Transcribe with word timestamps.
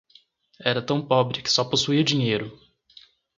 Era 0.65 0.81
tão 0.81 0.99
pobre 1.05 1.43
que 1.43 1.51
só 1.51 1.63
possuía 1.63 2.03
dinheiro 2.03 2.59